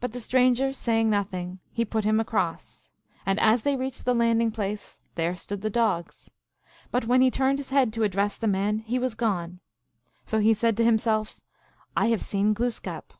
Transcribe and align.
But 0.00 0.14
the 0.14 0.20
stranger 0.20 0.72
saying 0.72 1.10
nothing, 1.10 1.58
he 1.70 1.84
put 1.84 2.06
him 2.06 2.18
across. 2.18 2.88
And 3.26 3.38
as 3.40 3.60
they 3.60 3.76
reached 3.76 4.06
the 4.06 4.14
landing 4.14 4.50
place 4.50 5.00
there 5.16 5.34
stood 5.34 5.60
the 5.60 5.68
dogs. 5.68 6.30
But 6.90 7.04
when 7.04 7.20
he 7.20 7.30
turned 7.30 7.58
his 7.58 7.68
head 7.68 7.92
to 7.92 8.04
address 8.04 8.38
the 8.38 8.48
man, 8.48 8.78
he 8.78 8.98
was 8.98 9.14
gone. 9.14 9.60
So 10.24 10.38
he 10.38 10.54
said 10.54 10.78
to 10.78 10.84
himself," 10.86 11.38
I 11.94 12.06
have 12.06 12.22
seen 12.22 12.54
Glooskap." 12.54 13.12